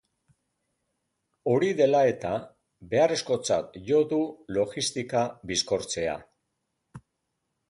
[1.51, 2.31] Hori dela eta,
[2.95, 4.23] beharrezkotzat jo du
[4.59, 6.19] logistika bizkortzea.